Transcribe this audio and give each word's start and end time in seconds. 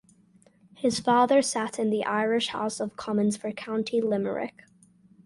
His 0.73 0.99
father 0.99 1.43
sat 1.43 1.77
in 1.77 1.91
the 1.91 2.03
Irish 2.05 2.47
House 2.47 2.79
of 2.79 2.95
Commons 2.95 3.37
for 3.37 3.51
County 3.51 4.01
Limerick. 4.01 4.63